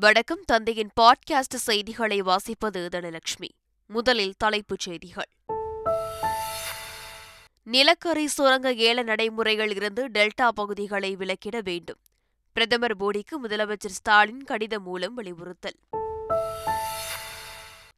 வணக்கம் 0.00 0.42
தந்தையின் 0.46 0.90
பாட்காஸ்ட் 1.00 1.54
செய்திகளை 1.54 2.22
வாசிப்பது 2.22 2.88
தனலட்சுமி. 2.88 3.48
முதலில் 3.86 4.34
தலைப்புச் 4.36 4.78
செய்திகள். 4.78 5.28
நிலக்கரி 7.62 8.26
சுரங்க 8.26 8.72
ஏல 8.72 9.02
நடைமுறைகள் 9.02 9.70
இருந்து 9.70 10.08
டெல்டா 10.08 10.48
பகுதிகளை 10.54 11.16
விலக்கிட 11.16 11.62
வேண்டும். 11.62 11.98
பிரதமர் 12.52 12.96
மோடிக்கு 12.96 13.36
முதலமைச்சர் 13.42 13.86
ஸ்டாலின் 13.86 14.44
கடிதம் 14.44 14.82
மூலம் 14.82 15.14
வலியுறுத்தல். 15.14 15.76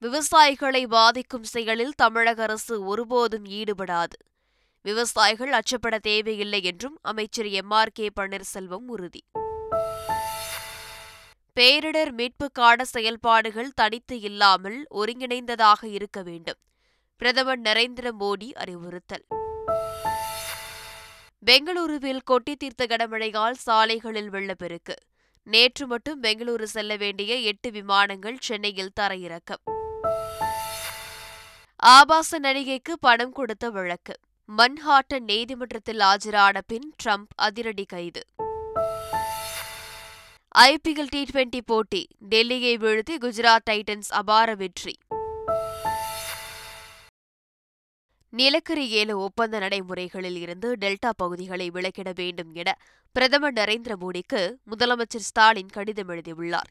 விவசாயிகளை 0.00 0.86
பாதிக்கும் 0.86 1.44
செயலில் 1.44 1.94
தமிழக 1.96 2.42
அரசு 2.42 2.84
ஒருபோதும் 2.84 3.44
ஈடுபடாது. 3.44 4.18
விவசாயிகள் 4.82 5.52
அச்சப்பட 5.52 5.98
தேவையில்லை 5.98 6.62
என்றும் 6.62 6.98
அமைச்சர் 7.02 7.46
எம் 7.46 7.70
ஆர் 7.70 7.90
கே 7.92 8.08
பன்னீர்செல்வம் 8.20 8.86
உறுதி. 8.86 9.24
பேரிடர் 11.60 12.12
மீட்புக்கான 12.12 12.82
செயல்பாடுகள் 12.82 13.70
தனித்து 13.74 14.20
இல்லாமல் 14.20 14.86
ஒருங்கிணைந்ததாக 14.94 15.82
இருக்க 15.82 16.22
வேண்டும். 16.22 16.56
பிரதமர் 17.16 17.60
நரேந்திர 17.60 18.10
மோடி 18.20 18.52
அறிவுறுத்தல். 18.52 19.24
பெங்களூருவில் 21.46 22.20
கொட்டி 22.24 22.56
தீர்த்த 22.56 22.86
கனமழையால் 22.86 23.50
சாலைகளில் 23.50 24.30
வெள்ளப்பெருக்கு. 24.30 24.94
நேற்று 25.42 25.86
மட்டும் 25.86 26.22
பெங்களூரு 26.22 26.62
செல்ல 26.62 26.96
வேண்டிய 26.96 27.34
எட்டு 27.34 27.70
விமானங்கள் 27.70 28.36
சென்னையில் 28.40 28.92
தரையிறக்கம். 29.00 29.64
ஆபாச 31.76 32.40
நடிகைக்கு 32.40 32.92
பணம் 33.00 33.32
கொடுத்த 33.32 33.70
வழக்கு. 33.70 34.14
மன்ஹாட்டன் 34.58 35.20
நீதிமன்றத்தில் 35.20 35.98
ஆஜரான 35.98 36.60
பின் 36.66 36.94
ட்ரம்ப் 37.04 37.32
அதிரடி 37.34 37.84
கைது. 37.84 38.24
ஐபிஎல் 40.58 41.06
டி 41.08 41.26
டுவெண்டி 41.32 41.60
போட்டி 41.66 42.06
டெல்லியை 42.30 42.76
வீழ்த்தி 42.76 43.16
குஜராத் 43.20 43.66
டைட்டன்ஸ் 43.70 44.08
அபார 44.08 44.54
வெற்றி. 44.54 44.96
நிலக்கரி 48.30 49.04
ஏல 49.04 49.12
ஒப்பந்த 49.12 49.58
நடைமுறைகளில் 49.58 50.36
இருந்து 50.36 50.76
டெல்டா 50.80 51.10
பகுதிகளை 51.16 51.70
விலக்கிட 51.70 52.12
வேண்டும் 52.14 52.52
என 52.52 52.78
பிரதமர் 53.12 53.52
நரேந்திர 53.52 53.94
மோடிக்கு 54.00 54.54
முதலமைச்சர் 54.70 55.26
ஸ்டாலின் 55.28 55.68
கடிதம் 55.68 56.08
எழுதியுள்ளார். 56.08 56.70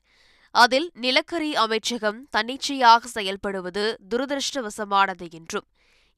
அதில் 0.51 0.91
நிலக்கரி 0.93 1.55
அமைச்சகம் 1.55 2.27
தன்னிச்சையாக 2.29 3.21
செயல்படுவது 3.21 3.95
துரதிருஷ்டவசமானது 4.09 5.31
என்றும் 5.31 5.67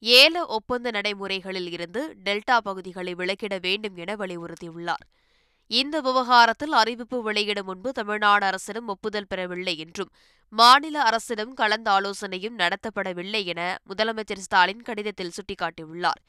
ஏல 0.00 0.46
ஒப்பந்த 0.46 0.90
நடைமுறைகளில் 0.90 1.70
இருந்து 1.70 2.16
டெல்டா 2.24 2.58
பகுதிகளை 2.58 3.14
விலக்கிட 3.14 3.60
வேண்டும் 3.60 3.96
என 3.96 4.16
வலியுறுத்தியுள்ளார். 4.16 5.06
இந்த 5.72 5.96
விவகாரத்தில் 6.00 6.72
அறிவிப்பு 6.72 7.18
வெளியிடும் 7.22 7.66
முன்பு 7.66 7.90
தமிழ்நாடு 7.92 8.44
அரசிடம் 8.46 8.88
ஒப்புதல் 8.88 9.28
பெறவில்லை 9.28 9.74
என்றும் 9.76 10.10
மாநில 10.52 10.96
அரசிடம் 11.02 11.52
கலந்த 11.54 11.88
ஆலோசனையும் 11.90 12.58
நடத்தப்படவில்லை 12.58 13.40
என 13.44 13.60
முதலமைச்சர் 13.88 14.42
ஸ்டாலின் 14.46 14.82
கடிதத்தில் 14.82 15.32
சுட்டிக்காட்டியுள்ளார். 15.36 16.20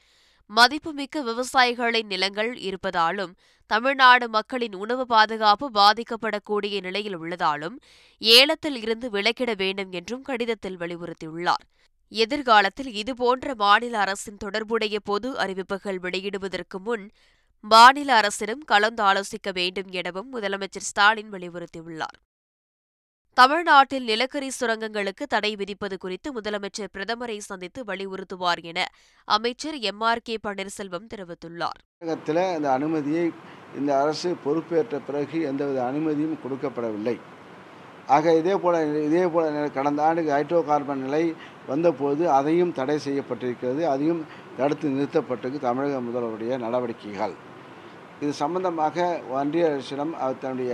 மதிப்புமிக்க 0.50 1.22
விவசாயிகளின் 1.22 2.06
நிலங்கள் 2.06 2.52
இருப்பதாலும் 2.68 3.34
தமிழ்நாடு 3.70 4.28
மக்களின் 4.28 4.74
உணவு 4.74 5.06
பாதுகாப்பு 5.06 5.68
பாதிக்கப்படக்கூடிய 5.74 6.80
நிலையில் 6.80 7.18
உள்ளதாலும் 7.18 7.76
ஏலத்தில் 8.22 8.76
இருந்து 8.76 9.08
விலக்கிட 9.10 9.52
வேண்டும் 9.56 9.92
என்றும் 9.92 10.22
கடிதத்தில் 10.22 10.78
வலியுறுத்தியுள்ளார். 10.78 11.64
எதிர்காலத்தில் 12.12 12.90
இதுபோன்ற 12.92 13.54
மாநில 13.56 13.94
அரசின் 13.98 14.36
தொடர்புடைய 14.36 14.96
பொது 15.04 15.28
அறிவிப்புகள் 15.38 15.98
வெளியிடுவதற்கு 15.98 16.78
முன் 16.88 17.04
மாநில 17.72 18.14
அரசிடம் 18.14 18.62
கலந்து 18.64 19.02
ஆலோசிக்க 19.02 19.50
வேண்டும் 19.52 19.90
எனவும் 19.90 20.26
முதலமைச்சர் 20.32 20.86
ஸ்டாலின் 20.88 21.30
வலியுறுத்தியுள்ளார். 21.32 22.18
தமிழ்நாட்டில் 23.34 24.04
நிலக்கரி 24.04 24.50
சுரங்கங்களுக்கு 24.60 25.24
தடை 25.28 25.56
விதிப்பது 25.56 25.96
குறித்து 25.98 26.28
முதலமைச்சர் 26.40 26.90
பிரதமரை 26.96 27.36
சந்தித்து 27.38 27.84
வலியுறுத்துவார் 27.84 28.60
என 28.62 28.86
அமைச்சர் 29.24 29.78
எம் 29.90 30.00
ஆர் 30.00 30.22
கே 30.22 30.36
பன்னீர்செல்வம் 30.46 31.08
தெரிவித்துள்ளார். 31.14 31.80
தமிழகத்தில் 31.98 32.42
இந்த 32.56 32.72
அனுமதியை 32.72 33.24
இந்த 33.78 33.90
அரசு 34.00 34.36
பொறுப்பேற்ற 34.44 35.00
பிறகு 35.06 35.40
எந்தவித 35.42 35.80
அனுமதியும் 35.84 36.36
கொடுக்கப்படவில்லை. 36.44 37.16
ஆக 38.06 38.36
இதே 38.36 38.56
போல 38.56 38.84
இதே 39.08 39.24
போல 39.26 39.68
கடந்த 39.78 40.02
ஆண்டு 40.02 40.28
ஹைட்ரோ 40.34 40.62
கார்பன் 40.64 41.02
நிலை 41.06 41.24
வந்தபோது 41.66 42.30
அதையும் 42.30 42.72
தடை 42.72 42.98
செய்யப்பட்டிருக்கிறது. 43.08 43.82
அதையும் 43.94 44.22
தடுத்து 44.56 44.88
நிறுத்தப்பட்டிருக்கு 44.88 45.66
தமிழக 45.68 46.00
முதல்வருடைய 46.00 46.58
நடவடிக்கைகள். 46.58 47.36
இது 48.22 48.32
சம்பந்தமாக 48.42 49.06
ஒன்றிய 49.36 49.70
அரசிடம் 49.72 50.12
அவர் 50.22 50.42
தன்னுடைய 50.44 50.72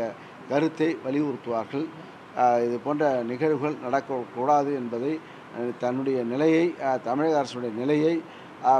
கருத்தை 0.50 0.88
வலியுறுத்துவார்கள். 1.04 1.86
இது 2.66 2.76
போன்ற 2.86 3.04
நிகழ்வுகள் 3.30 3.80
நடக்கக்கூடாது 3.84 4.70
என்பதை 4.80 5.12
தன்னுடைய 5.82 6.18
நிலையை 6.32 6.64
தமிழக 7.08 7.38
அரசுடைய 7.42 7.72
நிலையை 7.82 8.14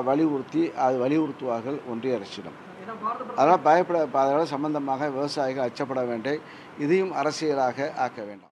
வலியுறுத்தி 0.08 0.62
அது 0.84 0.96
வலியுறுத்துவார்கள் 1.04 1.78
ஒன்றிய 1.92 2.18
அரசிடம். 2.18 2.58
அதனால் 3.38 3.64
பயப்பட 3.68 3.98
அதனால் 4.22 4.52
சம்பந்தமாக 4.54 5.08
விவசாயிகள் 5.16 5.66
அச்சப்பட 5.68 6.02
வேண்டும் 6.10 6.44
இதையும் 6.84 7.12
அரசியலாக 7.22 7.90
ஆக்க 8.04 8.20
வேண்டாம். 8.28 8.49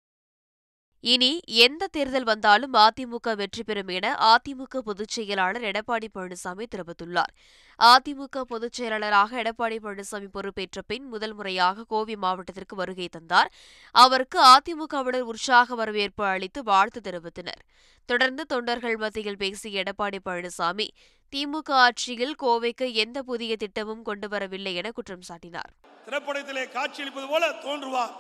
இனி 1.03 1.39
எந்த 1.45 1.88
தேர்தல் 1.88 2.23
வந்தாலும் 2.23 2.73
அதிமுக 2.73 3.35
வெற்றி 3.35 3.63
பெறும் 3.63 3.88
என 3.88 4.13
அதிமுக 4.13 4.78
பொதுச் 4.78 5.07
செயலாளர் 5.07 5.62
எடப்பாடி 5.62 6.07
பழனிசாமி 6.16 6.66
தெரிவித்துள்ளார். 6.75 7.31
அதிமுக 7.79 8.41
பொதுச் 8.41 8.73
செயலாளராக 8.73 9.41
எடப்பாடி 9.44 9.78
பழனிசாமி 9.84 10.28
பொறுப்பேற்ற 10.31 10.81
பின் 10.88 11.06
முதல் 11.06 11.34
முறையாக 11.34 11.84
கோவை 11.84 12.16
மாவட்டத்திற்கு 12.16 12.75
வருகை 12.75 13.07
தந்தார். 13.07 13.51
அவருக்கு 13.91 14.45
அதிமுகவினர் 14.45 15.19
உற்சாக 15.19 15.75
வரவேற்பு 15.75 16.25
அளித்து 16.25 16.63
வாழ்த்து 16.63 17.01
தெரிவித்தனர். 17.03 17.61
தொடர்ந்து 18.06 18.45
தொண்டர்கள் 18.45 18.97
மத்தியில் 18.97 19.38
பேசிய 19.38 19.84
எடப்பாடி 19.84 20.19
பழனிசாமி 20.25 20.88
திமுக 21.35 21.72
ஆட்சியில் 21.72 22.35
கோவைக்கு 22.44 22.94
எந்த 22.94 23.23
புதிய 23.23 23.56
திட்டமும் 23.56 24.03
கொண்டு 24.03 24.29
வரவில்லை 24.29 24.75
என 24.75 24.91
குற்றம் 24.91 25.25
சாட்டினார். 25.29 25.72
திரைப்படத்திலே 26.06 26.72
காட்சியளிப்பது 26.72 27.28
போல 27.28 27.50
தோன்றுவார். 27.50 28.13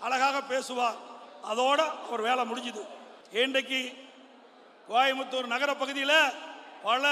அழகாக 0.00 0.42
பேசுவார். 0.42 1.16
அதோட 1.50 1.80
அவர் 2.06 2.26
வேலை 2.28 2.42
முடிஞ்சுது. 2.50 2.82
இன்றைக்கு 3.42 3.80
கோயம்புத்தூர் 4.88 5.52
நகர 5.54 5.70
பகுதியில் 5.74 6.34
பல 6.82 7.04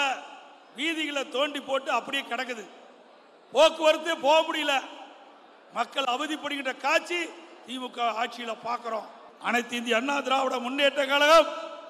வீதிகளை 0.76 1.22
தோண்டி 1.28 1.60
போட்டு 1.60 1.90
அப்படியே 1.92 2.22
கிடக்குது. 2.22 2.64
போக்குவரத்து 3.52 4.12
போக 4.26 4.38
முடியல. 4.48 4.74
மக்கள் 5.72 6.12
அவதிப்படுகின்ற 6.14 6.72
காட்சி 6.76 7.20
திமுக 7.66 7.98
ஆட்சியில் 8.20 8.62
பார்க்குறோம் 8.64 9.08
அனைத்து 9.42 9.76
இந்திய 9.76 9.96
அண்ணா 9.96 10.16
திராவிட 10.20 10.56
முன்னேற்ற 10.58 11.00
கழகம் 11.06 11.48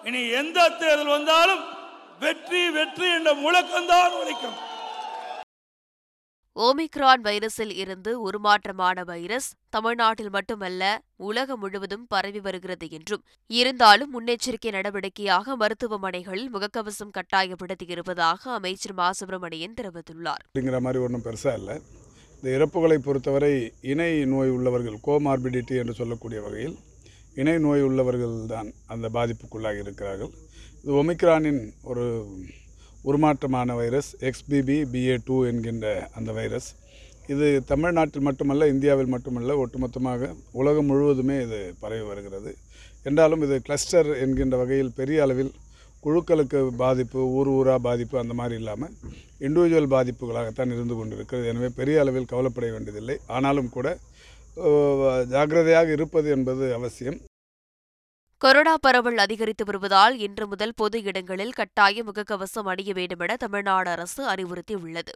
இனி 0.09 0.21
எந்த 0.41 0.69
தேர்தல் 0.81 1.15
வந்தாலும் 1.17 1.63
வெற்றி 2.19 2.63
வெற்றி 2.77 3.07
என்ற 3.19 3.31
முழக்கம்தான் 3.35 4.17
உழைக்கும் 4.21 4.57
ஓமிக்ரான் 6.57 7.23
வைரஸில் 7.23 7.73
இருந்து 7.73 8.11
உருமாற்றமான 8.27 9.05
வைரஸ் 9.05 9.49
தமிழ்நாட்டில் 9.69 10.31
மட்டுமல்ல 10.31 10.83
உலகம் 11.17 11.61
முழுவதும் 11.61 12.07
பரவி 12.07 12.41
வருகிறது 12.41 12.91
என்றும் 12.91 13.23
இருந்தாலும் 13.51 14.13
முன்னெச்சரிக்கை 14.15 14.71
நடவடிக்கையாக 14.71 15.57
மருத்துவமனைகளில் 15.57 16.51
முகக்கவசம் 16.55 17.13
கட்டாயப்படுத்தியிருப்பதாக 17.19 18.41
அமைச்சர் 18.59 18.93
மா. 18.93 19.13
சுப்பிரமணியன் 19.13 19.77
தெரிவித்துள்ளார். 19.81 20.43
அப்படிங்கிற 20.47 20.81
மாதிரி 20.81 21.03
ஒன்றும் 21.05 21.27
பெருசாக 21.29 21.59
இல்லை. 21.59 21.77
இந்த 22.37 22.49
இறப்புகளை 22.57 22.99
பொறுத்தவரை 22.99 23.53
இணை 23.93 24.25
நோய் 24.25 24.49
உள்ளவர்கள் 24.49 24.99
கோமார்பிடிட்டி 25.07 25.77
என்று 25.77 25.95
சொல்லக்கூடிய 25.95 26.41
வகையில் 26.41 26.77
இணை 27.35 27.59
நோய் 27.59 27.83
உள்ளவர்கள் 27.83 28.47
தான் 28.47 28.73
அந்த 28.87 29.09
பாதிப்புக்குள்ளாகி 29.09 29.81
இருக்கிறார்கள். 29.81 30.33
இது 30.83 31.05
ஒமிக்ரானின் 31.05 31.63
ஒரு 31.83 32.05
உருமாற்றமான 33.11 33.75
வைரஸ் 33.81 34.11
எக்ஸ்பிபி 34.29 34.77
பிஏ 34.93 35.17
டூ 35.27 35.37
என்கின்ற 35.51 35.87
அந்த 36.19 36.31
வைரஸ். 36.39 36.69
இது 37.33 37.47
தமிழ்நாட்டில் 37.71 38.27
மட்டுமல்ல 38.29 38.67
இந்தியாவில் 38.73 39.13
மட்டுமல்ல 39.15 39.55
ஒட்டுமொத்தமாக 39.63 40.31
உலகம் 40.61 40.89
முழுவதுமே 40.91 41.37
இது 41.45 41.61
பரவி 41.83 42.05
வருகிறது. 42.11 42.51
என்றாலும் 43.09 43.45
இது 43.47 43.57
கிளஸ்டர் 43.69 44.11
என்கின்ற 44.25 44.57
வகையில் 44.63 44.93
பெரிய 44.99 45.25
அளவில் 45.27 45.53
குழுக்களுக்கு 46.05 46.59
பாதிப்பு 46.83 47.21
ஊர் 47.37 47.51
ஊராக 47.55 47.79
பாதிப்பு 47.87 48.17
அந்த 48.23 48.35
மாதிரி 48.41 48.57
இல்லாமல் 48.61 48.93
இண்டிவிஜுவல் 49.47 49.93
பாதிப்புகளாகத்தான் 49.95 50.75
இருந்து 50.77 50.97
கொண்டிருக்கிறது. 50.99 51.47
எனவே 51.53 51.69
பெரிய 51.79 52.03
அளவில் 52.03 52.31
கவலைப்பட 52.33 52.67
வேண்டியதில்லை. 52.75 53.17
ஆனாலும் 53.37 53.73
கூட 53.77 53.97
ஜாக்கிரதையாக 55.35 55.91
இருப்பது 55.97 56.29
என்பது 56.37 56.67
அவசியம். 56.79 57.19
கொரோனா 58.43 58.73
பரவல் 58.77 59.17
அதிகரித்து 59.17 59.65
வருவதால் 59.65 60.19
இன்று 60.19 60.47
முதல் 60.47 60.75
பொது 60.77 61.03
இடங்களில் 61.03 61.53
கட்டாய 61.53 62.03
முகக்கவசம் 62.05 62.67
அணிய 62.67 62.93
வேண்டுமென 62.93 63.37
தமிழ்நாடு 63.37 63.91
அரசு 63.91 64.23
அறிவுறுத்தியுள்ளது. 64.33 65.13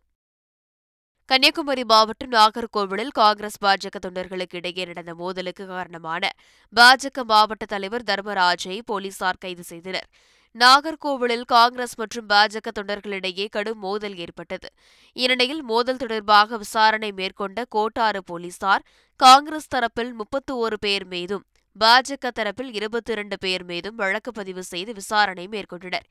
கன்னியாகுமரி 1.29 1.85
மாவட்டம் 1.85 2.33
நாகர்கோவிலில் 2.33 3.13
காங்கிரஸ் 3.13 3.59
பாஜக 3.65 3.99
தொண்டர்களுக்கு 4.07 4.57
இடையே 4.61 4.85
நடந்த 4.85 5.15
மோதலுக்கு 5.15 5.67
காரணமான 5.67 6.31
பாஜக 6.77 7.25
மாவட்ட 7.25 7.65
தலைவர் 7.65 8.03
தர்மராஜை 8.03 8.79
போலீசார் 8.85 9.41
கைது 9.41 9.63
செய்தனர். 9.63 10.09
நாகர்கோவிலில் 10.55 11.45
காங்கிரஸ் 11.55 11.97
மற்றும் 11.97 12.29
பாஜக 12.29 12.69
தொண்டர்களிடையே 12.79 13.47
கடும் 13.51 13.79
மோதல் 13.79 14.17
ஏற்பட்டது. 14.17 14.69
இந்நிலையில் 15.17 15.63
மோதல் 15.63 15.97
தொடர்பாக 15.97 16.57
விசாரணை 16.57 17.13
மேற்கொண்ட 17.13 17.65
கோட்டாறு 17.69 18.23
போலீசார் 18.25 18.85
காங்கிரஸ் 19.21 19.73
தரப்பில் 19.75 20.13
முப்பத்து 20.13 20.53
ஒரு 20.57 20.79
பேர் 20.79 21.07
மீதும் 21.07 21.45
பாஜக 21.81 22.31
தரப்பில் 22.39 22.71
இருபத்தி 22.79 23.13
இரண்டு 23.13 23.37
பேர் 23.39 23.65
மீதும் 23.65 23.95
வழக்கு 23.95 24.31
பதிவு 24.33 24.63
செய்து 24.63 24.93
விசாரணை 24.93 25.45
மேற்கொண்டனர். 25.49 26.07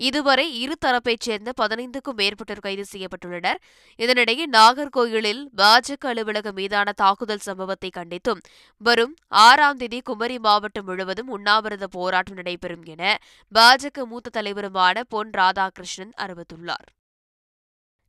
இதுவரை 0.00 0.44
இரு 0.60 0.74
தரப்பைச் 0.84 1.24
சேர்ந்த 1.26 1.52
பதினைந்துக்கும் 1.60 2.16
மேற்பட்டோர் 2.16 2.62
கைது 2.66 2.84
செய்யப்பட்டுள்ளனர். 2.92 3.58
இதனிடையே 3.98 4.44
நாகர்கோயிலில் 4.52 5.42
பாஜக 5.56 6.06
அலுவலகம் 6.12 6.54
மீதான 6.54 6.92
தாக்குதல் 6.92 7.44
சம்பவத்தை 7.48 7.90
கண்டித்தும் 7.96 8.40
வரும் 8.76 9.14
ஆறாம் 9.28 9.76
தேதி 9.76 10.00
குமரி 10.00 10.38
மாவட்டம் 10.38 10.84
முழுவதும் 10.84 11.28
உண்ணாவிரத 11.28 11.86
போராட்டம் 11.86 12.40
நடைபெறும் 12.40 12.86
என 12.94 13.18
பாஜக 13.54 14.06
மூத்த 14.06 14.40
தலைவருமான 14.40 15.04
பொன் 15.08 15.30
ராதாகிருஷ்ணன் 15.30 16.16
அறிவித்துள்ளார். 16.16 16.88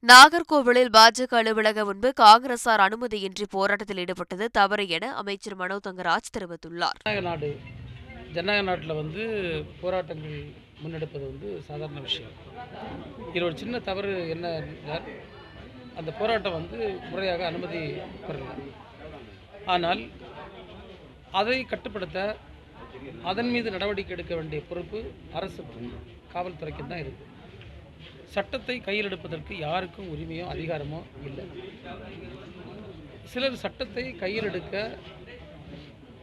நாகர்கோவிலில் 0.10 0.90
பாஜக 0.96 1.34
அலுவலகம் 1.40 1.88
முன்பு 1.88 2.10
காங்கிரசார் 2.22 2.82
அனுமதியின்றி 2.86 3.46
போராட்டத்தில் 3.56 4.00
ஈடுபட்டது 4.04 4.46
தவறு 4.58 4.84
என 4.96 5.10
அமைச்சர் 5.22 5.56
மனோ 5.60 5.76
தங்கராஜ் 5.88 6.32
தெரிவித்துள்ளார். 6.36 6.98
ஜனநாயக 7.02 7.22
நாடு 7.28 7.50
ஜனநாயக 8.36 8.64
நாட்டில் 8.70 8.94
வந்து 9.02 9.24
போராட்டங்கள் 9.82 10.40
முன்னெடுப்பது 10.82 11.24
வந்து 11.32 11.50
சாதாரண 11.68 12.02
விஷயம். 12.08 12.34
இதில் 13.28 13.48
ஒரு 13.50 13.56
சின்ன 13.62 13.82
தவறு 13.90 14.14
என்ன 14.36 14.56
அந்த 16.00 16.10
போராட்டம் 16.20 16.58
வந்து 16.60 16.80
முறையாக 17.12 17.46
அனுமதி 17.52 17.82
பெறல 18.28 18.52
ஆனால் 19.76 20.02
அதை 21.42 21.60
கட்டுப்படுத்த 21.74 22.20
அதன் 23.32 23.52
மீது 23.56 23.76
நடவடிக்கை 23.78 24.16
எடுக்க 24.18 24.34
வேண்டிய 24.36 24.62
பொறுப்பு 24.70 25.02
அரசுக்கும் 25.40 25.92
காவல்துறைக்கும் 26.34 26.92
தான் 26.94 27.04
இருக்குது 27.04 27.30
சட்டத்தை 28.32 28.80
கையில் 28.80 29.06
எடுப்பதற்கு 29.06 29.58
யாருக்கும் 29.58 30.10
உரிமையோ 30.16 30.44
அதிகாரமோ 30.54 31.02
இல்லை. 31.26 31.46
சிலர் 33.24 33.56
சட்டத்தை 33.56 34.16
கையில் 34.16 34.44
எடுக்க 34.44 34.98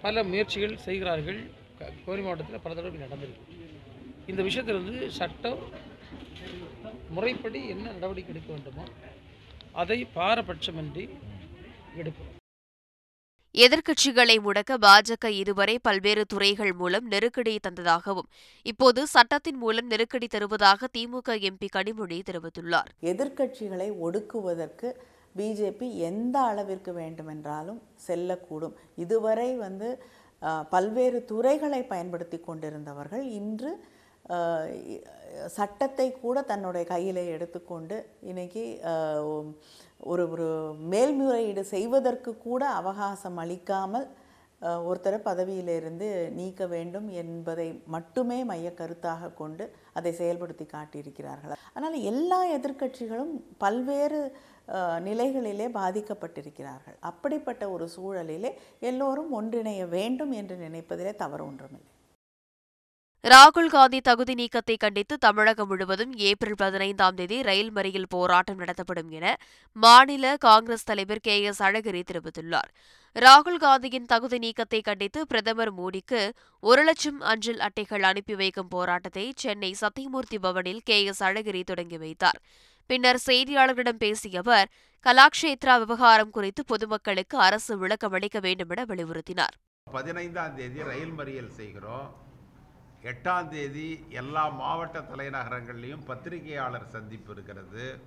பல 0.03 0.23
முயற்சிகள் 0.23 0.77
செய்கிறார்கள். 0.77 1.51
க- 1.79 1.93
கோரி 2.07 2.21
மாவட்டத்தில் 2.21 2.61
பல 2.61 2.75
தடவை 2.75 3.01
நடந்திருக்கு. 3.01 3.43
இந்த 4.27 4.43
விஷயத்திலிருந்து 4.43 5.09
சட்டம் 5.09 5.59
முறைப்படி 7.09 7.69
என்ன 7.69 7.91
நடவடிக்கை 7.91 8.35
எடுக்க 8.35 8.53
வேண்டுமோ 8.53 8.85
அதை 9.73 10.07
பாரபட்சமின்றி 10.15 11.09
எடுக்கும் 11.97 12.37
எதிர்க்கட்சிகளை 13.65 14.35
முடக்க 14.47 14.73
பாஜக 14.85 15.27
இதுவரை 15.43 15.75
பல்வேறு 15.87 16.25
துறைகள் 16.33 16.73
மூலம் 16.81 17.07
நெருக்கடி 17.13 17.55
தந்ததாகவும் 17.67 18.29
இப்போது 18.71 19.01
சட்டத்தின் 19.15 19.59
மூலம் 19.63 19.89
நெருக்கடி 19.93 20.27
தருவதாக 20.35 20.89
திமுக 20.97 21.37
எம்பி 21.49 21.69
கனிமொழி 21.77 22.19
தெரிவித்துள்ளார். 22.29 22.91
எதிர்க்கட்சிகளை 23.13 23.89
ஒடுக்குவதற்கு 24.07 24.91
பிஜேபி 25.39 25.89
எந்த 26.11 26.37
அளவிற்கு 26.51 26.93
வேண்டுமென்றாலும் 27.01 27.81
செல்லக்கூடும். 28.07 28.77
இதுவரை 29.05 29.51
வந்து 29.65 29.89
பல்வேறு 30.75 31.21
துறைகளை 31.31 31.83
பயன்படுத்தி 31.93 32.41
கொண்டிருந்தவர்கள் 32.49 33.25
இன்று 33.41 33.73
சட்டத்தை 35.57 36.07
கூட 36.13 36.39
தன்னுடைய 36.43 36.85
கையிலே 36.87 37.25
எடுத்துக்கொண்டு 37.35 37.97
இன்றைக்கி 38.31 38.65
ஒரு 40.11 40.25
ஒரு 40.33 40.49
மேல்முறையீடு 40.93 41.63
செய்வதற்கு 41.75 42.31
கூட 42.39 42.63
அவகாசம் 42.81 43.39
அளிக்காமல் 43.45 44.09
ஒருத்தரை 44.89 45.19
பதவியிலிருந்து 45.29 46.07
நீக்க 46.39 46.63
வேண்டும் 46.67 47.09
என்பதை 47.23 47.67
மட்டுமே 47.95 48.39
மைய 48.51 48.69
கருத்தாக 48.81 49.33
கொண்டு 49.41 49.65
அதை 49.99 50.13
செயல்படுத்தி 50.21 50.65
காட்டியிருக்கிறார்கள். 50.73 51.55
அதனால் 51.75 51.99
எல்லா 52.11 52.41
எதிர்க்கட்சிகளும் 52.57 53.35
பல்வேறு 53.65 54.21
நிலைகளிலே 55.09 55.69
பாதிக்கப்பட்டிருக்கிறார்கள். 55.81 56.97
அப்படிப்பட்ட 57.11 57.71
ஒரு 57.75 57.89
சூழலிலே 57.97 58.51
எல்லோரும் 58.91 59.31
ஒன்றிணைய 59.41 59.85
வேண்டும் 59.89 60.33
என்று 60.41 60.57
நினைப்பதிலே 60.67 61.15
தவறு 61.23 61.45
ஒன்றுமில்லை. 61.51 61.93
ராகுல் 63.25 63.71
காந்தி 63.73 63.99
தகுதி 64.09 64.35
நீக்கத்தை 64.41 64.75
கண்டித்து 64.83 65.15
தமிழகம் 65.25 65.69
முழுவதும் 65.71 66.13
ஏப்ரல் 66.27 66.59
பதினைந்தாம் 66.61 67.17
தேதி 67.19 67.37
ரயில் 67.49 67.73
மறியல் 67.77 68.07
போராட்டம் 68.15 68.61
நடத்தப்படும் 68.63 69.11
என 69.17 69.33
மாநில 69.77 70.35
காங்கிரஸ் 70.45 70.87
தலைவர் 70.91 71.21
கே 71.27 71.35
எஸ் 71.51 71.61
அழகிரி 71.69 72.03
தெரிவித்துள்ளார். 72.11 72.71
ராகுல் 73.17 73.59
காந்தியின் 73.65 74.07
தகுதி 74.13 74.39
நீக்கத்தை 74.45 74.81
கண்டித்து 74.89 75.23
பிரதமர் 75.33 75.73
மோடிக்கு 75.79 76.21
ஒரு 76.63 76.85
லட்சம் 76.89 77.19
அஞ்சல் 77.33 77.61
அட்டைகள் 77.67 78.07
அனுப்பி 78.11 78.37
வைக்கும் 78.43 78.71
போராட்டத்தை 78.75 79.27
சென்னை 79.45 79.73
சத்தியமூர்த்தி 79.83 80.41
பவனில் 80.47 80.81
கே 80.91 80.99
எஸ் 81.13 81.25
அழகிரி 81.31 81.65
தொடங்கி 81.73 82.01
வைத்தார். 82.05 82.39
பின்னர் 82.91 83.21
செய்தியாளர்களிடம் 83.27 84.01
பேசிய 84.05 84.45
அவர் 84.45 84.71
கலாக்ஷேத்ரா 85.07 85.77
விவகாரம் 85.85 86.33
குறித்து 86.39 86.65
பொதுமக்களுக்கு 86.73 87.39
அரசு 87.49 87.73
விளக்கம் 87.83 88.17
அளிக்க 88.21 88.39
வேண்டும் 88.47 88.73
என 88.77 88.87
வலியுறுத்தினார். 88.93 89.55
பதினைந்தாம் 89.87 90.57
தேதி 90.61 90.83
ரயில் 90.93 91.15
மறியல் 91.21 91.53
செய்கிறோம். 91.61 92.09
எட்டாம் 93.03 93.49
தேதி 93.49 94.07
எல்லா 94.09 94.49
மாவட்ட 94.49 94.99
தலைநகரங்கள்லேயும் 95.01 96.07
பத்திரிகையாளர் 96.07 96.87
சந்திப்பு 96.87 97.33
இருக்கிறது. 97.33 98.01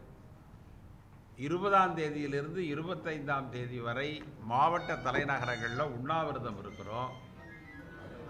இருபதாம் 1.37 1.97
தேதியிலிருந்து 1.97 2.61
இருபத்தைந்தாம் 2.73 3.49
தேதி 3.49 3.79
வரை 3.79 4.23
மாவட்ட 4.51 4.93
தலைநகரங்களில் 4.93 5.93
உண்ணாவிரதம் 5.97 6.59
இருக்கிறோம். 6.59 7.11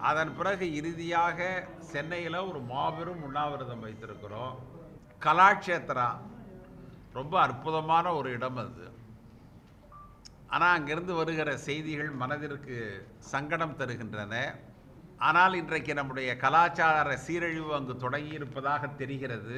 அதன் 0.09 0.35
பிறகு 0.35 0.73
இறுதியாக 0.73 1.67
சென்னையில் 1.79 2.45
ஒரு 2.49 2.59
மாபெரும் 2.59 3.23
உண்ணாவிரதம் 3.23 3.83
வைத்திருக்கிறோம். 3.85 4.55
கலாட்சேத்திரம் 5.19 6.19
ரொம்ப 7.13 7.41
அற்புதமான 7.41 8.13
ஒரு 8.13 8.31
இடம் 8.31 8.57
அது. 8.57 8.91
ஆனால் 10.47 10.75
அங்கிருந்து 10.77 11.13
வருகிற 11.13 11.57
செய்திகள் 11.57 12.09
மனதிற்கு 12.09 12.77
சங்கடம் 13.19 13.77
தருகின்றன. 13.77 14.35
ஆனால் 15.27 15.53
இன்றைக்கு 15.61 15.93
நம்முடைய 15.93 16.29
கலாச்சார 16.43 17.15
சீரழிவு 17.25 17.71
அங்கு 17.77 17.93
தொடங்கியிருப்பதாக 18.03 18.89
தெரிகிறது. 19.01 19.57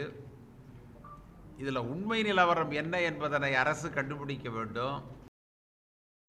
இதில் 1.61 1.87
உண்மை 1.91 2.19
நிலவரம் 2.23 2.71
என்ன 2.81 3.01
என்பதனை 3.09 3.51
அரசு 3.63 3.89
கண்டுபிடிக்க 3.97 4.49
வேண்டும். 4.57 4.95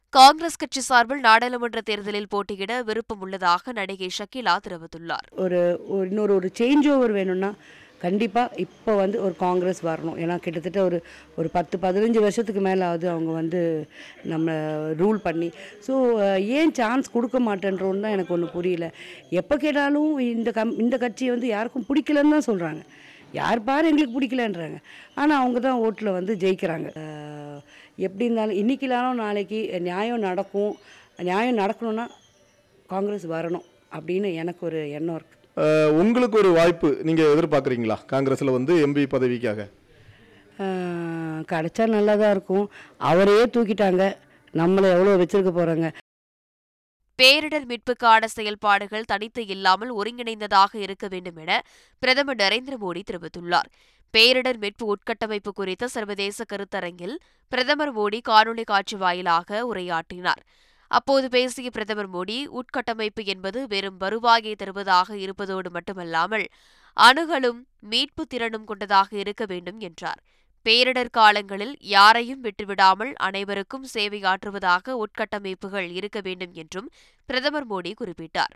காங்கிரஸ் 0.09 0.59
கட்சி 0.61 0.81
சார்பில் 0.89 1.23
நாடாளுமன்ற 1.29 1.79
தேர்தலில் 1.81 2.31
போட்டியிட 2.33 2.73
விருப்பம் 2.89 3.23
உள்ளதாக 3.25 3.71
நடிகை 3.79 4.09
ஷக்கிலா 4.19 4.53
தெரிவித்துள்ளார். 4.67 5.27
ஒரு 5.45 5.61
ஒரு 5.93 6.07
இன்னொரு 6.09 6.33
ஒரு 6.39 6.49
சேஞ்ச் 6.59 6.87
ஓவர் 6.93 7.15
வேணும்னா 7.17 7.51
கண்டிப்பாக 8.03 8.57
இப்போ 8.63 8.91
வந்து 9.01 9.17
ஒரு 9.25 9.35
காங்கிரஸ் 9.43 9.79
வரணும். 9.89 10.17
ஏன்னா 10.23 10.35
கிட்டத்தட்ட 10.45 10.79
ஒரு 10.87 10.97
ஒரு 11.39 11.49
பத்து 11.55 11.75
பதினஞ்சு 11.85 12.19
வருஷத்துக்கு 12.25 12.61
மேலே 12.67 12.83
ஆகுது 12.89 13.07
அவங்க 13.13 13.31
வந்து 13.41 13.61
நம்ம 14.33 14.55
ரூல் 15.01 15.19
பண்ணி. 15.27 15.49
ஸோ 15.85 15.93
ஏன் 16.57 16.73
சான்ஸ் 16.79 17.13
கொடுக்க 17.15 17.39
மாட்டேன்றோன்னு 17.47 18.03
தான் 18.05 18.15
எனக்கு 18.17 18.35
ஒன்று 18.35 18.49
புரியல. 18.57 18.87
எப்போ 19.41 19.57
கேட்டாலும் 19.65 20.11
இந்த 20.35 20.51
கம் 20.57 20.75
இந்த 20.85 20.97
கட்சியை 21.05 21.31
வந்து 21.35 21.49
யாருக்கும் 21.55 21.87
பிடிக்கலன்னு 21.89 22.35
தான் 22.37 22.49
சொல்கிறாங்க 22.49 22.83
யார் 23.39 23.61
பாரு 23.69 23.89
எங்களுக்கு 23.91 24.17
பிடிக்கலன்றாங்க. 24.17 24.77
ஆனால் 25.21 25.39
அவங்க 25.41 25.59
தான் 25.67 25.81
ஓட்டில் 25.85 26.15
வந்து 26.17 26.33
ஜெயிக்கிறாங்க. 26.43 26.89
எப்படி 28.07 28.25
இருந்தாலும் 28.27 28.59
இன்னைக்கு 28.63 28.87
நாளைக்கு 29.23 29.59
நியாயம் 29.89 30.25
நடக்கும். 30.29 30.75
நியாயம் 31.29 31.59
நடக்கணும்னா 31.63 32.05
காங்கிரஸ் 32.93 33.25
வரணும் 33.35 33.65
அப்படின்னு 33.97 34.29
எனக்கு 34.41 34.61
ஒரு 34.69 34.79
எண்ணம் 34.97 35.17
இருக்குது 35.19 35.44
உங்களுக்கு 35.99 36.37
ஒரு 36.43 36.49
வாய்ப்பு 36.59 36.89
நீங்கள் 37.07 37.31
எதிர்பார்க்குறீங்களா? 37.33 37.97
காங்கிரஸில் 38.13 38.55
வந்து 38.57 38.73
எம்பி 38.85 39.03
பதவிக்காக. 39.15 39.61
கிடச்சா 41.51 41.85
நல்லா 41.97 42.13
தான் 42.21 42.33
இருக்கும். 42.35 42.65
அவரையே 43.09 43.45
தூக்கிட்டாங்க. 43.55 44.03
நம்மளை 44.61 44.89
எவ்வளோ 44.95 45.15
வச்சிருக்க 45.21 45.51
போகிறாங்க 45.59 45.87
பேரிடர் 47.19 47.65
மீட்புக்கான 47.69 48.27
செயல்பாடுகள் 48.35 49.09
தனித்து 49.11 49.41
இல்லாமல் 49.53 49.91
ஒருங்கிணைந்ததாக 49.99 50.71
இருக்க 50.85 51.05
வேண்டும் 51.13 51.37
என 51.43 51.51
பிரதமர் 52.03 52.39
நரேந்திர 52.41 52.75
மோடி 52.81 53.01
தெரிவித்துள்ளார். 53.09 53.69
பேரிடர் 54.13 54.59
மீட்பு 54.63 54.85
உட்கட்டமைப்பு 54.93 55.51
குறித்த 55.59 55.87
சர்வதேச 55.95 56.45
கருத்தரங்கில் 56.51 57.15
பிரதமர் 57.51 57.93
மோடி 57.97 58.19
காணொலி 58.29 58.65
காட்சி 58.71 58.97
வாயிலாக 59.03 59.61
உரையாற்றினார். 59.71 60.43
அப்போது 60.91 61.29
பேசிய 61.29 61.69
பிரதமர் 61.69 62.11
மோடி 62.13 62.37
உட்கட்டமைப்பு 62.51 63.25
என்பது 63.25 63.67
வெறும் 63.67 63.97
வருவாயை 63.97 64.55
தருவதாக 64.55 65.17
இருப்பதோடு 65.17 65.69
மட்டுமல்லாமல் 65.69 66.45
அணுகலும் 66.97 67.61
மீட்பு 67.79 68.25
திறனும் 68.25 68.63
கொண்டதாக 68.63 69.17
இருக்க 69.17 69.45
வேண்டும் 69.45 69.79
என்றார். 69.79 70.21
பேரிடர் 70.65 71.11
காலங்களில் 71.11 71.75
யாரையும் 71.79 72.43
விட்டுவிடாமல் 72.43 73.13
அனைவருக்கும் 73.13 73.87
சேவையாற்றுவதாக 73.93 74.95
உட்கட்டமைப்புகள் 75.03 75.89
இருக்க 75.91 76.19
வேண்டும் 76.21 76.53
என்றும் 76.53 76.91
பிரதமர் 77.25 77.67
மோடி 77.69 77.91
குறிப்பிட்டார். 77.93 78.53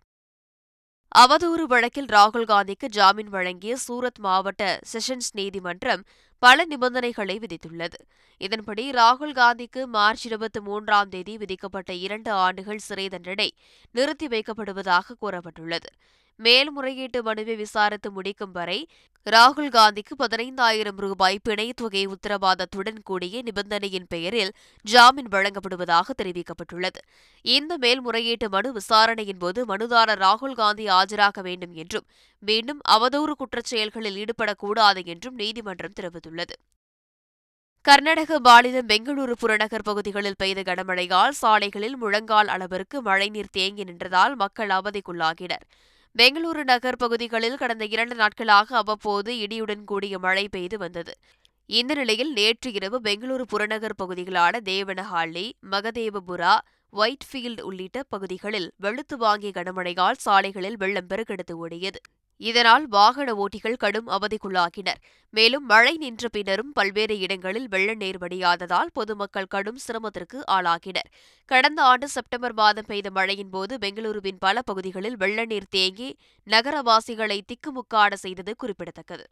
அவதூறு 1.15 1.63
வழக்கில் 1.63 2.05
ராகுல் 2.05 2.49
காந்திக்கு 2.49 2.87
ஜாமீன் 2.87 3.29
வழங்கிய 3.29 3.75
சூரத் 3.87 4.19
மாவட்ட 4.19 4.63
செஷன்ஸ் 4.91 5.29
நீதிமன்றம் 5.31 6.03
பல 6.39 6.65
நிபந்தனைகளை 6.65 7.39
விதித்துள்ளது. 7.39 7.99
இதன்படி 8.37 8.89
ராகுல் 8.89 9.33
காந்திக்கு 9.33 9.85
மார்ச் 9.85 10.25
இருபத்தி 10.25 10.59
மூன்றாம் 10.59 11.09
தேதி 11.09 11.37
விதிக்கப்பட்ட 11.37 11.93
இரண்டு 11.93 12.31
ஆண்டுகள் 12.31 12.77
சிறை 12.77 13.09
தண்டனை 13.09 13.53
நிறுத்தி 13.91 14.27
வைக்கப்படுவதாக 14.27 15.17
கூறப்பட்டுள்ளது. 15.21 15.89
மேல்முறையீட்டு 16.35 17.23
மனுவை 17.23 17.55
விசாரித்து 17.55 18.11
முடிக்கும் 18.11 18.51
வரை 18.51 18.87
ராகுல் 19.25 19.69
காந்திக்கு 19.69 20.13
பதினைந்தாயிரம் 20.19 20.95
ரூபாய் 20.95 21.39
பிணைத் 21.49 21.75
தொகை 21.75 22.07
உத்தரவாதத்துடன் 22.07 22.99
கூடிய 23.03 23.41
நிபந்தனையின் 23.41 24.07
பெயரில் 24.09 24.51
ஜாமீன் 24.81 25.27
வழங்கப்படுவதாக 25.27 26.13
தெரிவிக்கப்பட்டுள்ளது. 26.21 27.01
இந்த 27.41 27.77
மேல்முறையீட்டு 27.77 28.49
மனு 28.49 28.71
விசாரணையின் 28.71 29.37
போது 29.37 29.65
மனுதாரர் 29.65 30.21
ராகுல் 30.25 30.53
காந்தி 30.53 30.85
ஆஜராக 30.85 31.41
வேண்டும் 31.41 31.73
என்றும் 31.73 32.07
மீண்டும் 32.39 32.79
அவதூறு 32.89 33.33
குற்றச்செயல்களில் 33.41 34.17
ஈடுபடக்கூடாது 34.21 35.05
என்றும் 35.05 35.35
நீதிமன்றம் 35.35 35.95
தெரிவித்துள்ளது. 35.99 36.55
கர்நாடக 37.85 38.39
மாநிலம் 38.39 38.87
பெங்களூரு 38.87 39.31
புறநகர் 39.31 39.85
பகுதிகளில் 39.85 40.37
பெய்த 40.37 40.61
கனமழையால் 40.61 41.35
சாலைகளில் 41.41 41.97
முழங்கால் 41.97 42.47
அளவிற்கு 42.47 43.01
மழைநீர் 43.01 43.51
தேங்கி 43.51 43.83
நின்றதால் 43.83 44.35
மக்கள் 44.35 44.69
அவதிக்குள்ளாகினர். 44.69 45.63
பெங்களூரு 46.15 46.63
நகர் 46.63 46.97
பகுதிகளில் 46.97 47.57
கடந்த 47.57 47.85
இரண்டு 47.85 48.15
நாட்களாக 48.15 48.77
அவ்வப்போது 48.77 49.33
இடியுடன் 49.35 49.83
கூடிய 49.83 50.19
மழை 50.19 50.45
பெய்து 50.49 50.77
வந்தது. 50.77 51.13
இந்த 51.69 51.93
நிலையில் 51.93 52.31
நேற்று 52.31 52.73
இரவு 52.73 52.99
பெங்களூரு 52.99 53.41
புறநகர் 53.41 53.99
பகுதிகளான 54.03 54.59
தேவனஹாள்ளி 54.63 55.51
மகதேவபுரா 55.71 56.53
ஒயிட்ஃபீல்டு 56.93 57.61
உள்ளிட்ட 57.61 58.03
பகுதிகளில் 58.09 58.71
வெளுத்து 58.77 59.17
வாங்கிய 59.17 59.51
கனமழையால் 59.55 60.17
சாலைகளில் 60.17 60.77
வெள்ளம் 60.77 61.09
பெருக்கெடுத்து 61.09 61.55
ஓடியது. 61.67 61.99
இதனால் 62.41 62.85
வாகன 62.87 63.29
ஓட்டிகள் 63.35 63.77
கடும் 63.77 64.07
அவதிக்குள்ளாகினர். 64.07 64.99
மேலும் 65.33 65.65
மழை 65.65 65.93
நின்ற 65.97 66.27
பின்னரும் 66.27 66.71
பல்வேறு 66.71 67.15
இடங்களில் 67.19 67.67
வெள்ள 67.67 67.93
நீர் 67.93 68.17
வடியாததால் 68.17 68.93
பொதுமக்கள் 68.93 69.51
கடும் 69.55 69.77
சிரமத்திற்கு 69.77 70.39
ஆளாகினர். 70.51 71.09
கடந்த 71.51 71.79
ஆண்டு 71.83 72.07
செப்டம்பர் 72.07 72.53
மாதம் 72.53 72.85
பெய்த 72.85 73.09
மழையின் 73.09 73.49
போது 73.49 73.77
பெங்களூருவின் 73.77 74.39
பல 74.39 74.61
பகுதிகளில் 74.61 75.17
வெள்ள 75.17 75.45
நீர் 75.45 75.69
தேங்கி 75.69 76.09
நகரவாசிகளை 76.47 77.39
திக்குமுக்காட 77.51 78.13
செய்தது 78.13 78.53
குறிப்பிடத்தக்கது. 78.55 79.27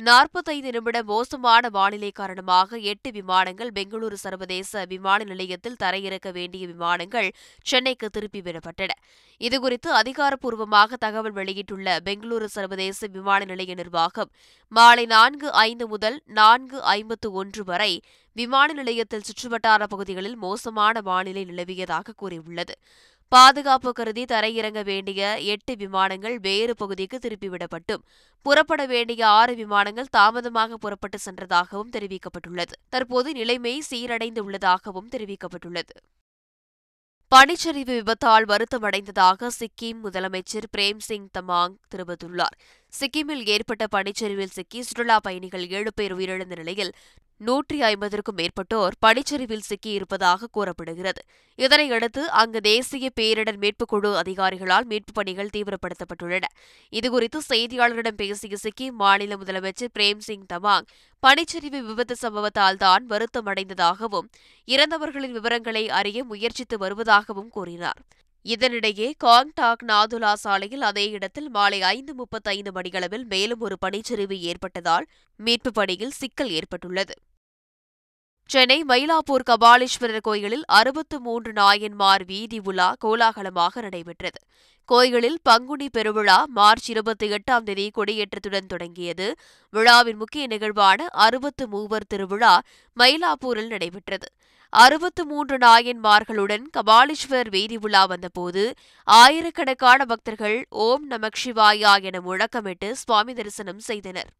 நாற்பத்தைந்து 0.00 0.70
நிமிட 0.72 0.98
மோசமான 1.02 1.68
வானிலை 1.68 2.10
காரணமாக 2.10 2.78
எட்டு 2.90 3.08
விமானங்கள் 3.12 3.70
பெங்களூரு 3.72 4.16
சர்வதேச 4.24 4.84
விமான 4.86 5.24
நிலையத்தில் 5.24 5.78
தரையிறக்க 5.82 6.28
வேண்டிய 6.32 6.66
விமானங்கள் 6.66 7.28
சென்னைக்கு 7.62 8.08
திருப்பி 8.08 8.40
விடப்பட்டன. 8.40 8.94
இதுகுறித்து 9.40 9.90
அதிகாரப்பூர்வமாக 10.00 10.96
தகவல் 10.96 11.32
வெளியிட்டுள்ள 11.32 11.96
பெங்களூரு 12.04 12.44
சர்வதேச 12.44 13.08
விமான 13.16 13.40
நிலைய 13.44 13.74
நிர்வாகம் 13.74 14.30
மாலை 14.72 15.06
நான்கு 15.06 15.50
ஐந்து 15.66 15.88
முதல் 15.88 16.22
நான்கு 16.40 16.78
ஐம்பத்து 16.82 17.30
ஒன்று 17.32 17.64
வரை 17.64 17.92
விமான 18.36 18.72
நிலையத்தில் 18.72 19.26
சுற்றுவட்டார 19.28 19.82
பகுதிகளில் 19.86 20.36
மோசமான 20.36 21.00
வானிலை 21.00 21.44
நிலவியதாக 21.44 22.14
கூறியுள்ளது. 22.16 22.74
பாதுகாப்பு 23.28 23.92
கருதி 23.92 24.24
தரையிறங்க 24.24 24.84
வேண்டிய 24.84 25.38
எட்டு 25.40 25.76
விமானங்கள் 25.76 26.38
வேறு 26.38 26.74
பகுதிக்கு 26.74 27.18
திருப்பிவிடப்பட்டும். 27.18 28.02
புறப்பட 28.42 28.86
வேண்டிய 28.86 29.26
ஆறு 29.26 29.54
விமானங்கள் 29.54 30.06
தாமதமாக 30.06 30.76
புறப்பட்டு 30.76 31.18
சென்றதாகவும் 31.18 31.90
தெரிவிக்கப்பட்டுள்ளது. 31.90 32.76
தற்போது 32.88 33.32
நிலைமை 33.32 33.82
சீரடைந்துள்ளதாகவும் 33.90 35.08
தெரிவிக்கப்பட்டுள்ளது. 35.10 35.96
பனிச்சரிவு 37.36 37.94
விபத்தால் 37.98 38.44
வருத்தமடைந்ததாக 38.44 39.48
சிக்கிம் 39.58 40.00
முதலமைச்சர் 40.04 40.68
பிரேம் 40.76 40.98
சிங் 40.98 41.28
தமாங் 41.38 41.74
தெரிவித்துள்ளார். 41.94 42.56
சிக்கிமில் 43.00 43.46
ஏற்பட்ட 43.46 43.86
பனிச்சரிவில் 43.96 44.56
சிக்கி 44.58 44.82
சுற்றுலாப் 44.82 45.22
பயணிகள் 45.22 45.68
ஏழு 45.68 45.92
பேர் 45.94 46.16
உயிரிழந்த 46.16 46.56
நிலையில் 46.56 46.92
நூற்றி 47.38 47.80
ஐம்பதற்கும் 47.80 48.36
மேற்பட்டோர் 48.36 48.90
பனிச்சரிவில் 49.06 49.62
சிக்கியிருப்பதாக 49.68 50.44
கூறப்படுகிறது. 50.50 51.22
இதனையடுத்து 51.56 52.18
அங்கு 52.18 52.60
தேசிய 52.60 53.10
பேரிடர் 53.20 53.56
மீட்புக் 53.56 53.88
குழு 53.88 54.20
அதிகாரிகளால் 54.20 54.84
மீட்புப் 54.84 55.14
பணிகள் 55.14 55.50
தீவிரப்படுத்தப்பட்டுள்ளன. 55.56 56.42
இதுகுறித்து 56.90 57.38
செய்தியாளர்களிடம் 57.48 58.16
பேசிய 58.16 58.56
சிக்கிம் 58.62 58.92
மாநில 58.92 59.34
முதலமைச்சர் 59.34 59.94
பிரேம் 59.98 60.18
சிங் 60.18 60.46
தமாங் 60.52 60.86
பனிச்சரிவு 61.26 61.80
விபத்து 61.80 62.16
சம்பவத்தால் 62.22 62.76
தான் 62.76 63.06
வருத்தமடைந்ததாகவும் 63.10 64.28
இறந்தவர்களின் 64.66 65.32
விவரங்களை 65.32 65.90
அறிய 65.90 66.24
முயற்சித்து 66.24 66.78
வருவதாகவும் 66.78 67.48
கூறினார். 67.48 68.02
இதனிடையே 68.48 69.12
காங்டாக் 69.24 69.82
நாதுலா 69.86 70.32
சாலையில் 70.32 70.82
அதே 70.82 71.10
இடத்தில் 71.10 71.48
மாலை 71.48 71.82
ஐந்து 71.82 72.14
முப்பத்தைந்து 72.14 72.72
மணியளவில் 72.72 73.24
மேலும் 73.24 73.60
ஒரு 73.60 73.76
பனிச்சரிவு 73.86 74.38
ஏற்பட்டதால் 74.38 75.06
மீட்புப் 75.36 75.74
பணியில் 75.74 76.10
சிக்கல் 76.10 76.50
ஏற்பட்டுள்ளது. 76.50 77.14
சென்னை 78.46 78.84
மயிலாப்பூர் 78.88 79.42
கபாலீஸ்வரர் 79.50 80.20
கோயிலில் 80.20 80.64
அறுபத்து 80.66 81.20
மூன்று 81.20 81.52
நாயன்மார் 81.52 82.24
வீதி 82.24 82.60
உலா 82.64 82.94
கோலாகலமாக 83.04 83.80
நடைபெற்றது. 83.80 84.40
கோயிலில் 84.84 85.38
பங்குனி 85.42 85.88
பெருவிழா 85.88 86.44
மார்ச் 86.46 86.90
இருபத்தி 86.90 87.30
எட்டாம் 87.30 87.62
தேதி 87.62 87.90
கொடியேற்றத்துடன் 87.90 88.66
தொடங்கியது. 88.66 89.34
விழாவின் 89.70 90.16
முக்கிய 90.16 90.46
நிகழ்வான 90.46 91.06
அறுபத்து 91.10 91.68
மூவர் 91.68 92.06
திருவிழா 92.06 92.62
மயிலாப்பூரில் 93.00 93.66
நடைபெற்றது. 93.66 94.28
அறுபத்து 94.72 95.24
மூன்று 95.24 95.58
நாயன்மார்களுடன் 95.58 96.64
கபாலீஸ்வர் 96.76 97.48
வீதி 97.48 97.76
உலா 97.76 98.04
வந்தபோது 98.04 98.74
ஆயிரக்கணக்கான 99.04 100.04
பக்தர்கள் 100.04 100.66
ஓம் 100.68 101.06
நமக் 101.06 101.38
சிவாயா 101.44 101.92
என 102.02 102.20
முழக்கமிட்டு 102.20 102.90
சுவாமி 102.90 103.32
தரிசனம் 103.32 103.78
செய்தனர். 103.78 104.30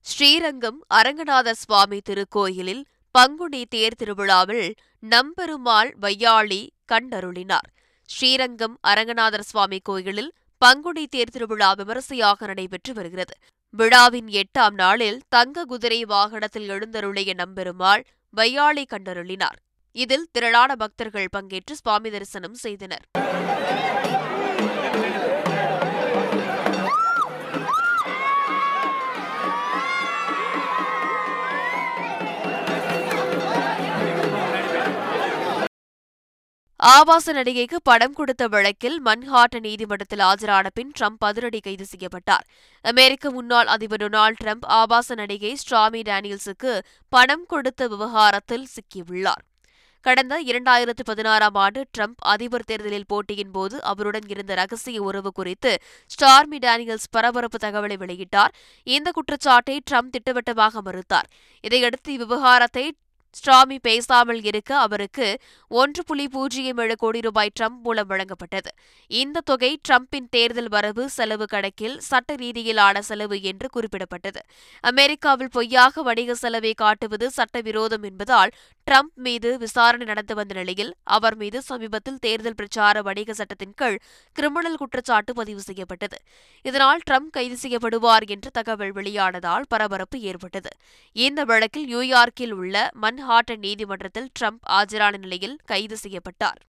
ஸ்ரீரங்கம் 0.00 0.84
அரங்கநாத 0.94 1.50
சுவாமி 1.50 2.00
திருக்கோயிலில் 2.08 2.82
பங்குனி 3.10 3.64
தேர் 3.64 3.96
திருவிழாவில் 3.96 4.74
நம்பெருமாள் 5.10 5.92
வையாளி 6.00 6.68
கண்டருளினார். 6.92 7.70
ஸ்ரீரங்கம் 8.08 8.78
அரங்கநாதர் 8.88 9.48
சுவாமி 9.52 9.78
கோயிலில் 9.78 10.32
பங்குனி 10.58 11.06
தேர் 11.06 11.30
திருவிழா 11.30 11.72
விமரிசையாக 11.72 12.46
நடைபெற்று 12.46 12.92
வருகிறது. 12.94 13.34
விழாவின் 13.72 14.26
எட்டாம் 14.26 14.74
நாளில் 14.74 15.20
தங்க 15.28 15.64
குதிரை 15.64 16.04
வாகனத்தில் 16.04 16.68
எழுந்தருளிய 16.68 17.34
நம்பெருமாள் 17.34 18.02
வையாளை 18.36 18.84
கண்டருளினார். 18.90 19.58
இதில் 19.92 20.28
திரளான 20.32 20.76
பக்தர்கள் 20.76 21.28
பங்கேற்று 21.36 21.72
சுவாமி 21.72 22.10
தரிசனம் 22.10 22.54
செய்தனர். 22.54 23.04
ஆபாச 36.88 37.32
நடிகைக்கு 37.32 37.78
படம் 37.82 38.12
கொடுத்த 38.12 38.48
வழக்கில் 38.48 39.02
மன்ஹாட்டன் 39.04 39.64
நீதிமன்றத்தில் 39.66 40.22
ஆஜரான 40.28 40.66
பின் 40.74 40.92
ட்ரம்ப் 40.98 41.24
அதிரடி 41.28 41.60
கைது 41.60 41.86
செய்யப்பட்டார். 41.86 42.44
அமெரிக்க 42.84 43.30
முன்னாள் 43.30 43.66
அதிபர் 43.66 44.00
டொனால்டு 44.02 44.40
ட்ரம்ப் 44.44 44.66
ஆபாச 44.78 45.14
நடிகை 45.14 45.56
ஸ்ட்ராமி 45.62 46.00
டேனியல்ஸுக்கு 46.08 46.72
பணம் 47.08 47.44
கொடுத்த 47.46 47.88
விவகாரத்தில் 47.88 48.66
சிக்கியுள்ளார். 48.74 49.44
கடந்த 50.00 50.34
இரண்டாயிரத்து 50.40 51.04
பதினாறாம் 51.04 51.54
ஆண்டு 51.54 51.86
ட்ரம்ப் 51.98 52.22
அதிபர் 52.34 52.66
தேர்தலில் 52.66 53.06
போட்டியின் 53.06 53.52
போது 53.52 53.82
அவருடன் 53.82 54.28
இருந்த 54.28 54.54
ரகசிய 54.54 55.02
உறவு 55.02 55.32
குறித்து 55.32 55.72
ஸ்டார்மி 56.14 56.58
டேனியல்ஸ் 56.58 57.10
பரபரப்பு 57.10 57.58
தகவலை 57.66 57.98
வெளியிட்டார். 58.04 58.54
இந்த 58.82 59.10
குற்றச்சாட்டை 59.10 59.80
ட்ரம்ப் 59.90 60.10
திட்டவட்டமாக 60.10 60.82
மறுத்தார். 60.88 61.30
இதையடுத்து 61.60 62.12
இவ்விவகாரத்தை 62.18 62.86
ஸ்ட்ராமி 63.38 63.76
பேசாமல் 63.82 64.42
இருக்க 64.42 64.78
அவருக்கு 64.78 65.26
ஒன்று 65.68 66.04
புள்ளி 66.04 66.28
பூஜ்ஜியம் 66.28 66.76
ஏழு 66.76 66.96
கோடி 66.96 67.20
ரூபாய் 67.20 67.52
ட்ரம்ப் 67.60 67.80
மூலம் 67.82 68.08
வழங்கப்பட்டது. 68.10 68.70
இந்த 69.06 69.40
தொகை 69.40 69.80
ட்ரம்பின் 69.88 70.28
தேர்தல் 70.30 70.68
வரவு 70.68 71.08
செலவு 71.08 71.46
கணக்கில் 71.46 71.98
சட்ட 71.98 72.34
ரீதியிலான 72.34 72.98
செலவு 72.98 73.42
என்று 73.42 73.68
குறிப்பிடப்பட்டது. 73.76 74.40
அமெரிக்காவில் 74.80 75.52
பொய்யாக 75.52 76.02
வணிக 76.02 76.34
செலவை 76.34 76.72
காட்டுவது 76.74 77.30
சட்டவிரோதம் 77.30 78.02
என்பதால் 78.02 78.52
ட்ரம்ப் 78.86 79.14
மீது 79.14 79.58
விசாரணை 79.58 80.06
நடந்து 80.06 80.34
வந்த 80.34 80.54
நிலையில் 80.54 80.92
அவர் 81.04 81.36
மீது 81.36 81.62
சமீபத்தில் 81.62 82.18
தேர்தல் 82.18 82.54
பிரச்சார 82.54 83.02
வணிக 83.02 83.32
சட்டத்தின் 83.32 83.74
கீழ் 83.74 83.98
கிரிமினல் 84.32 84.76
குற்றச்சாட்டு 84.76 85.34
பதிவு 85.34 85.60
செய்யப்பட்டது. 85.60 86.18
இதனால் 86.62 87.00
ட்ரம்ப் 87.10 87.30
கைது 87.30 87.56
செய்யப்படுவார் 87.62 88.26
என்று 88.26 88.50
தகவல் 88.50 88.92
வெளியானதால் 88.92 89.68
பரபரப்பு 89.68 90.20
ஏற்பட்டது. 90.20 90.70
இந்த 91.12 91.44
வழக்கில் 91.44 91.88
நியூயார்க்கில் 91.94 92.52
உள்ள 92.52 92.88
மன் 92.92 93.18
மன்ஹாட்டன் 93.20 93.58
நீதிமன்றத்தில் 93.58 94.30
ட்ரம்ப் 94.40 94.62
ஆஜரான 94.68 95.18
நிலையில் 95.18 95.58
கைது 95.64 95.96
செய்யப்பட்டார். 95.96 96.60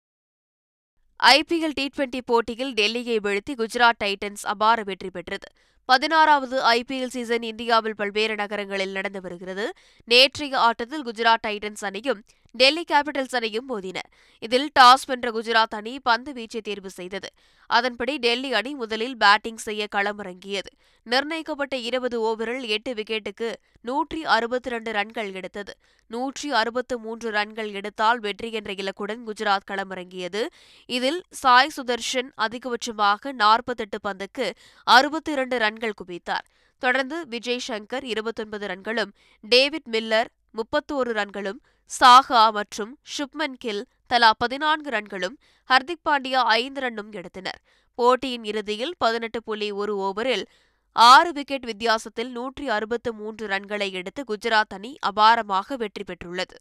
ஐபிஎல் 1.23 1.71
டி 1.75 1.90
டுவெண்டி 1.97 2.21
போட்டியில் 2.25 2.75
டெல்லியை 2.75 3.16
வீழ்த்தி 3.23 3.50
குஜராத் 3.50 4.00
டைட்டன்ஸ் 4.04 4.42
அபார 4.42 4.83
வெற்றி 4.83 5.11
பெற்றது. 5.11 5.52
பதினாறாவது 5.85 6.62
ஐபிஎல் 6.62 7.07
சீசன் 7.07 7.42
இந்தியாவில் 7.42 7.95
பல்வேறு 7.95 8.35
நகரங்களில் 8.35 8.92
நடந்து 8.92 9.21
வருகிறது. 9.21 9.73
நேற்றைய 10.04 10.59
ஆட்டத்தில் 10.59 11.07
குஜராத் 11.07 11.47
டைட்டன்ஸ் 11.47 11.85
அணியும் 11.85 12.23
டெல்லி 12.50 12.85
கேபிட்டல்ஸ் 12.92 13.37
அணியும் 13.38 13.69
மோதின. 13.69 13.99
இதில் 14.38 14.71
டாஸ் 14.80 15.07
வென்ற 15.07 15.30
குஜராத் 15.30 15.76
அணி 15.78 16.00
பந்து 16.00 16.33
வீச்சை 16.33 16.61
தேர்வு 16.61 16.90
செய்தது. 16.90 17.28
அதன்படி 17.66 18.19
டெல்லி 18.19 18.52
அணி 18.52 18.75
முதலில் 18.75 19.16
பேட்டிங் 19.16 19.57
செய்ய 19.57 19.87
களமிறங்கியது. 19.97 20.71
நிர்ணயிக்கப்பட்ட 21.02 21.76
இருபது 21.76 22.16
ஓவரில் 22.21 22.66
எட்டு 22.66 22.95
விக்கெட்டுக்கு 22.95 23.52
நூற்றி 23.80 24.25
அறுபத்தி 24.25 24.71
ரெண்டு 24.71 24.92
ரன்கள் 24.92 25.33
எடுத்தது. 25.33 25.76
நூற்றி 26.07 26.52
அறுபத்து 26.52 26.99
மூன்று 26.99 27.30
ரன்கள் 27.30 27.73
எடுத்தால் 27.73 28.19
வெற்றி 28.19 28.52
என்ற 28.52 28.73
இலக்குடன் 28.73 29.23
குஜராத் 29.26 29.69
களமிறங்கியது. 29.71 30.47
இதில் 30.87 31.23
சாய் 31.30 31.71
சுதர்ஷன் 31.76 32.30
அதிகபட்சமாக 32.37 33.33
நாற்பத்தெட்டு 33.33 33.99
பந்துக்கு 34.09 34.50
அறுபத்தி 34.85 35.33
இரண்டு 35.33 35.59
ரன்கள் 35.59 35.99
குவித்தார். 36.02 36.47
தொடர்ந்து 36.78 37.26
விஜய் 37.28 37.64
சங்கர் 37.69 38.04
இருபத்தொன்பது 38.04 38.66
ரன்களும் 38.66 39.11
டேவிட் 39.40 39.88
மில்லர் 39.90 40.30
முப்பத்தோரு 40.57 41.12
ரன்களும் 41.19 41.61
சாகா 41.85 42.50
மற்றும் 42.50 42.99
ஷுப்மன் 43.16 43.57
கில் 43.59 43.87
தலா 44.07 44.35
பதினான்கு 44.38 44.90
ரன்களும் 44.90 45.37
ஹர்திக் 45.69 46.07
பாண்டியா 46.09 46.40
ஐந்து 46.61 46.80
ரன்னும் 46.80 47.12
எடுத்தனர். 47.12 47.61
போட்டியின் 47.95 48.45
இறுதியில் 48.45 48.95
பதினெட்டு 48.99 49.42
புள்ளி 49.42 49.71
ஒரு 49.71 49.95
ஓவரில் 50.07 50.45
ஆறு 50.92 51.33
விக்கெட் 51.33 51.64
வித்தியாசத்தில் 51.64 52.30
நூற்றி 52.30 52.69
அறுபத்து 52.69 53.12
மூன்று 53.12 53.47
ரன்களை 53.49 53.92
எடுத்து 53.92 54.25
குஜராத் 54.25 54.75
அணி 54.75 54.99
அபாரமாக 55.07 55.76
வெற்றி 55.76 56.04
பெற்றுள்ளது. 56.04 56.57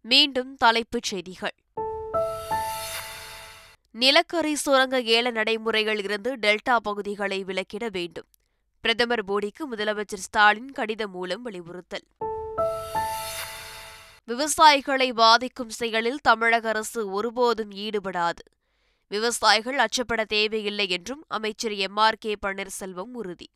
மீண்டும் 0.00 0.54
தலைப்புச் 0.54 1.02
செய்திகள். 1.02 1.56
நிலக்கரி 3.90 4.54
சுரங்க 4.54 5.00
ஏல 5.00 5.30
நடைமுறைகள் 5.30 5.98
இருந்து 5.98 6.36
டெல்டா 6.36 6.76
பகுதிகளை 6.76 7.44
விலக்கிட 7.44 7.86
வேண்டும். 7.90 8.26
பிரதமர் 8.80 9.24
மோடிக்கு 9.24 9.64
முதலமைச்சர் 9.72 10.14
ஸ்டாலின் 10.14 10.72
கடிதம் 10.72 11.10
மூலம் 11.10 11.42
வலியுறுத்தல். 11.42 12.06
விவசாயிகளை 14.26 15.12
பாதிக்கும் 15.12 15.70
செயலில் 15.70 16.18
தமிழக 16.22 16.68
அரசு 16.68 17.10
ஒருபோதும் 17.10 17.70
ஈடுபடாது. 17.70 18.44
விவசாயிகள் 19.08 19.76
அச்சப்பட 19.76 20.24
தேவையில்லை 20.24 20.88
என்றும் 20.88 21.24
அமைச்சர் 21.28 21.72
எம். 21.72 21.96
ஆர். 21.96 22.16
கே. 22.18 22.36
பன்னீர்செல்வம் 22.46 23.12
உறுதி. 23.12 23.50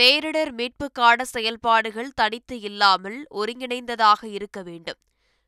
பேரிடர் 0.00 0.52
மீட்புக்கான 0.52 1.22
செயல்பாடுகள் 1.22 2.12
தனித்து 2.14 2.60
இல்லாமல் 2.60 3.26
ஒருங்கிணைந்ததாக 3.30 4.24
இருக்க 4.24 4.62
வேண்டும். 4.62 4.98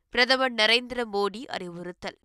பிரதமர் 0.09 0.53
நரேந்திர 0.53 1.03
மோடி 1.13 1.45
அறிவுறுத்தல். 1.45 2.17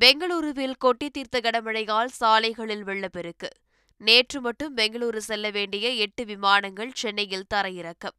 பெங்களூருவில் 0.00 0.74
கொட்டி 0.78 1.10
தீர்த்த 1.10 1.40
கனமழையால் 1.40 2.06
சாலைகளில் 2.06 2.84
வெள்ளப்பெருக்கு. 2.84 3.48
நேற்று 3.96 4.40
மட்டும் 4.40 4.76
பெங்களூரு 4.76 5.16
செல்ல 5.16 5.50
வேண்டிய 5.50 5.88
எட்டு 5.88 6.24
விமானங்கள் 6.24 6.90
சென்னையில் 6.94 7.46
தரையிறக்கம். 7.54 8.16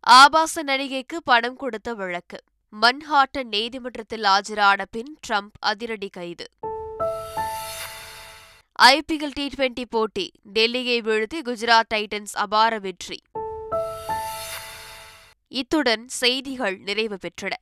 ஆபாச 0.00 0.64
நடிகைக்கு 0.64 1.16
பணம் 1.24 1.56
கொடுத்த 1.56 1.94
வழக்கு. 1.94 2.42
மன்ஹாட்டன் 2.80 3.42
நீதிமன்றத்தில் 3.42 4.22
ஆஜரான 4.22 4.84
பின் 4.90 5.18
ட்ரம்ப் 5.28 5.56
அதிரடி 5.58 6.08
கைது. 6.08 6.46
ஐபிஎல் 8.82 9.30
டி 9.32 9.50
டுவெண்டி 9.56 9.84
போட்டி. 9.90 10.30
டெல்லியை 10.54 11.00
வீழ்த்தி 11.00 11.40
குஜராத் 11.44 11.90
டைட்டன்ஸ் 11.94 12.34
அபார 12.34 12.78
வெற்றி. 12.78 13.22
இத்துடன் 15.48 16.08
செய்திகள் 16.08 16.78
நிறைவு 16.78 17.18
பெற்றன. 17.20 17.52